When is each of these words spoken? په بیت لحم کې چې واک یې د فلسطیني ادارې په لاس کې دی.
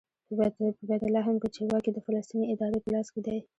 په 0.27 0.81
بیت 0.89 1.01
لحم 1.15 1.35
کې 1.41 1.49
چې 1.55 1.61
واک 1.69 1.85
یې 1.87 1.91
د 1.95 1.99
فلسطیني 2.05 2.45
ادارې 2.53 2.79
په 2.83 2.89
لاس 2.93 3.07
کې 3.13 3.21
دی. 3.25 3.39